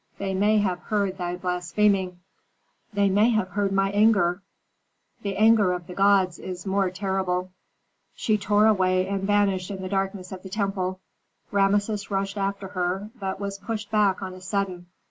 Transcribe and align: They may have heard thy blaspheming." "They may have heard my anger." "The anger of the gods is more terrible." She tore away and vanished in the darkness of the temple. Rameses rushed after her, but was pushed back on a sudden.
They 0.17 0.33
may 0.33 0.57
have 0.57 0.79
heard 0.79 1.19
thy 1.19 1.35
blaspheming." 1.35 2.21
"They 2.91 3.07
may 3.07 3.29
have 3.29 3.49
heard 3.49 3.71
my 3.71 3.91
anger." 3.91 4.41
"The 5.21 5.37
anger 5.37 5.73
of 5.73 5.85
the 5.85 5.93
gods 5.93 6.39
is 6.39 6.65
more 6.65 6.89
terrible." 6.89 7.51
She 8.15 8.35
tore 8.35 8.65
away 8.65 9.05
and 9.07 9.21
vanished 9.21 9.69
in 9.69 9.83
the 9.83 9.87
darkness 9.89 10.31
of 10.31 10.41
the 10.41 10.49
temple. 10.49 10.99
Rameses 11.51 12.09
rushed 12.09 12.39
after 12.39 12.69
her, 12.69 13.11
but 13.19 13.39
was 13.39 13.59
pushed 13.59 13.91
back 13.91 14.23
on 14.23 14.33
a 14.33 14.41
sudden. 14.41 14.87